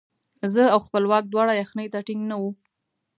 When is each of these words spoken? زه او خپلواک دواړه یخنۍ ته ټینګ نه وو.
زه 0.53 0.63
او 0.73 0.79
خپلواک 0.87 1.23
دواړه 1.29 1.53
یخنۍ 1.61 1.87
ته 1.93 1.99
ټینګ 2.07 2.21
نه 2.31 2.35
وو. 2.41 2.49